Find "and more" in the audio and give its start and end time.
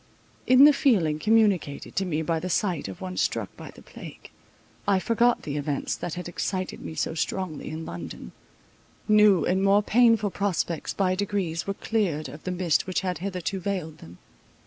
9.45-9.83